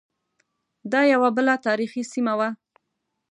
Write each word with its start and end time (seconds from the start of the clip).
دا 0.91 1.01
یوه 1.13 1.29
بله 1.37 1.55
تاریخی 1.65 2.03
سیمه 2.13 2.33
وه. 2.39 2.49